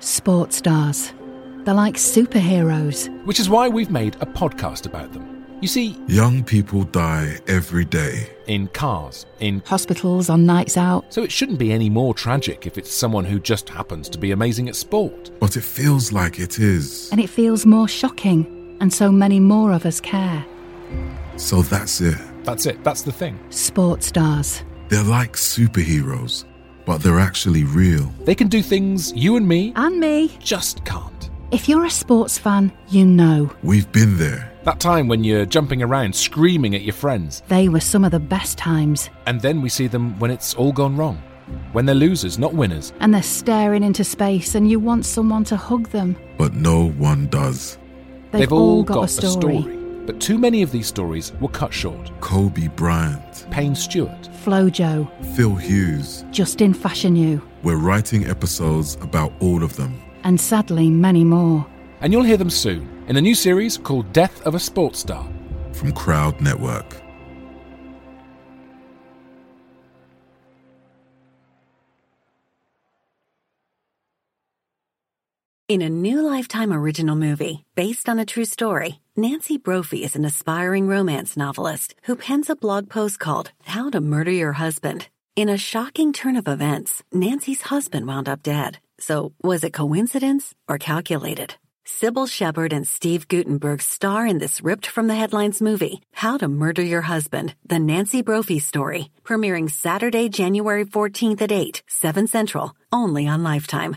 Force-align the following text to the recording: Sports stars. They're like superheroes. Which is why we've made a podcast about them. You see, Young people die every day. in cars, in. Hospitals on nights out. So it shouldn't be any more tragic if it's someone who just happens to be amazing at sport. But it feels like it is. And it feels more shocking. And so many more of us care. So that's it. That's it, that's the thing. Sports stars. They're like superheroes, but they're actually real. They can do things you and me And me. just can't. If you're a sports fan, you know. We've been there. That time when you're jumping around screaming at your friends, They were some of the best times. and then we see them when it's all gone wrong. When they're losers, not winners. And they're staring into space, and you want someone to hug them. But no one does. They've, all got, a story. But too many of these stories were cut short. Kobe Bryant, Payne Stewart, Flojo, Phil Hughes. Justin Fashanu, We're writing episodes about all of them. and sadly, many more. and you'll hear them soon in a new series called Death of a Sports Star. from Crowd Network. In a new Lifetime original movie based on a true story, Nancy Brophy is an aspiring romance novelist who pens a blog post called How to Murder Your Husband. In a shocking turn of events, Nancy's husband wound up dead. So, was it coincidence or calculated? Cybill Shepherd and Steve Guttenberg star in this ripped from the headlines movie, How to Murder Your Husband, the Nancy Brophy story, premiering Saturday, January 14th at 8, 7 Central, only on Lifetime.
Sports 0.00 0.56
stars. 0.56 1.12
They're 1.64 1.74
like 1.74 1.94
superheroes. 1.94 3.08
Which 3.24 3.40
is 3.40 3.48
why 3.48 3.68
we've 3.68 3.90
made 3.90 4.16
a 4.16 4.26
podcast 4.26 4.86
about 4.86 5.12
them. 5.12 5.32
You 5.62 5.68
see, 5.68 5.96
Young 6.06 6.44
people 6.44 6.84
die 6.84 7.38
every 7.48 7.84
day. 7.86 8.30
in 8.46 8.68
cars, 8.68 9.24
in. 9.40 9.62
Hospitals 9.66 10.28
on 10.28 10.44
nights 10.44 10.76
out. 10.76 11.12
So 11.12 11.22
it 11.22 11.32
shouldn't 11.32 11.58
be 11.58 11.72
any 11.72 11.88
more 11.88 12.12
tragic 12.14 12.66
if 12.66 12.76
it's 12.76 12.92
someone 12.92 13.24
who 13.24 13.40
just 13.40 13.68
happens 13.70 14.08
to 14.10 14.18
be 14.18 14.32
amazing 14.32 14.68
at 14.68 14.76
sport. 14.76 15.30
But 15.40 15.56
it 15.56 15.64
feels 15.64 16.12
like 16.12 16.38
it 16.38 16.58
is. 16.58 17.10
And 17.10 17.20
it 17.20 17.30
feels 17.30 17.64
more 17.64 17.88
shocking. 17.88 18.76
And 18.80 18.92
so 18.92 19.10
many 19.10 19.40
more 19.40 19.72
of 19.72 19.86
us 19.86 19.98
care. 20.00 20.44
So 21.36 21.62
that's 21.62 22.00
it. 22.02 22.18
That's 22.44 22.66
it, 22.66 22.84
that's 22.84 23.02
the 23.02 23.12
thing. 23.12 23.38
Sports 23.50 24.06
stars. 24.06 24.62
They're 24.88 25.02
like 25.02 25.32
superheroes, 25.32 26.44
but 26.86 27.02
they're 27.02 27.18
actually 27.20 27.64
real. 27.64 28.10
They 28.24 28.34
can 28.34 28.48
do 28.48 28.62
things 28.62 29.12
you 29.12 29.36
and 29.36 29.46
me 29.46 29.72
And 29.76 30.00
me. 30.00 30.30
just 30.38 30.84
can't. 30.86 31.30
If 31.50 31.68
you're 31.68 31.84
a 31.84 31.90
sports 31.90 32.38
fan, 32.38 32.72
you 32.88 33.04
know. 33.04 33.50
We've 33.62 33.90
been 33.92 34.16
there. 34.16 34.50
That 34.64 34.80
time 34.80 35.06
when 35.06 35.22
you're 35.22 35.44
jumping 35.46 35.82
around 35.82 36.14
screaming 36.14 36.74
at 36.74 36.82
your 36.82 36.92
friends, 36.94 37.42
They 37.48 37.68
were 37.68 37.80
some 37.80 38.04
of 38.04 38.10
the 38.10 38.18
best 38.20 38.56
times. 38.58 39.10
and 39.26 39.40
then 39.40 39.60
we 39.62 39.68
see 39.68 39.86
them 39.86 40.18
when 40.18 40.30
it's 40.30 40.54
all 40.54 40.72
gone 40.72 40.96
wrong. 40.96 41.22
When 41.72 41.86
they're 41.86 41.94
losers, 41.94 42.38
not 42.38 42.54
winners. 42.54 42.92
And 42.98 43.14
they're 43.14 43.22
staring 43.22 43.84
into 43.84 44.02
space, 44.02 44.56
and 44.56 44.68
you 44.68 44.80
want 44.80 45.06
someone 45.06 45.44
to 45.44 45.56
hug 45.56 45.88
them. 45.90 46.16
But 46.38 46.54
no 46.54 46.88
one 46.90 47.28
does. 47.28 47.78
They've, 48.32 48.52
all 48.52 48.82
got, 48.82 49.04
a 49.04 49.08
story. 49.08 49.64
But 50.06 50.20
too 50.20 50.38
many 50.38 50.62
of 50.62 50.70
these 50.70 50.86
stories 50.86 51.32
were 51.40 51.48
cut 51.48 51.72
short. 51.74 52.10
Kobe 52.20 52.68
Bryant, 52.68 53.46
Payne 53.50 53.74
Stewart, 53.74 54.28
Flojo, 54.44 55.08
Phil 55.34 55.54
Hughes. 55.56 56.24
Justin 56.30 56.72
Fashanu, 56.72 57.42
We're 57.64 57.76
writing 57.76 58.26
episodes 58.26 58.96
about 59.00 59.32
all 59.40 59.62
of 59.64 59.76
them. 59.76 60.00
and 60.24 60.40
sadly, 60.40 60.90
many 60.90 61.24
more. 61.24 61.66
and 62.00 62.12
you'll 62.12 62.22
hear 62.22 62.36
them 62.36 62.50
soon 62.50 62.88
in 63.08 63.16
a 63.16 63.20
new 63.20 63.34
series 63.34 63.76
called 63.78 64.12
Death 64.12 64.40
of 64.46 64.54
a 64.54 64.58
Sports 64.60 65.00
Star. 65.00 65.26
from 65.72 65.92
Crowd 65.92 66.40
Network. 66.40 66.96
In 75.68 75.82
a 75.82 75.88
new 75.88 76.22
Lifetime 76.22 76.72
original 76.72 77.16
movie 77.16 77.64
based 77.74 78.08
on 78.08 78.18
a 78.18 78.24
true 78.24 78.44
story, 78.44 79.00
Nancy 79.18 79.56
Brophy 79.56 80.04
is 80.04 80.14
an 80.14 80.26
aspiring 80.26 80.88
romance 80.88 81.38
novelist 81.38 81.94
who 82.02 82.16
pens 82.16 82.50
a 82.50 82.56
blog 82.56 82.90
post 82.90 83.18
called 83.18 83.50
How 83.62 83.88
to 83.88 83.98
Murder 84.02 84.30
Your 84.30 84.52
Husband. 84.52 85.08
In 85.34 85.48
a 85.48 85.56
shocking 85.56 86.12
turn 86.12 86.36
of 86.36 86.46
events, 86.46 87.02
Nancy's 87.14 87.62
husband 87.62 88.06
wound 88.06 88.28
up 88.28 88.42
dead. 88.42 88.78
So, 89.00 89.32
was 89.42 89.64
it 89.64 89.72
coincidence 89.72 90.54
or 90.68 90.76
calculated? 90.76 91.54
Cybill 91.86 92.28
Shepherd 92.28 92.74
and 92.74 92.86
Steve 92.86 93.26
Guttenberg 93.26 93.80
star 93.80 94.26
in 94.26 94.36
this 94.36 94.60
ripped 94.60 94.86
from 94.86 95.06
the 95.06 95.14
headlines 95.14 95.62
movie, 95.62 96.02
How 96.12 96.36
to 96.36 96.46
Murder 96.46 96.82
Your 96.82 97.02
Husband, 97.02 97.54
the 97.64 97.78
Nancy 97.78 98.20
Brophy 98.20 98.58
story, 98.58 99.10
premiering 99.24 99.70
Saturday, 99.70 100.28
January 100.28 100.84
14th 100.84 101.40
at 101.40 101.52
8, 101.52 101.82
7 101.88 102.26
Central, 102.26 102.76
only 102.92 103.26
on 103.26 103.42
Lifetime. 103.42 103.96